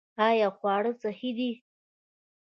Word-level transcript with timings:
آیا 0.27 0.47
خواړه 0.57 0.91
صحي 1.01 1.31
دي؟ 1.37 1.51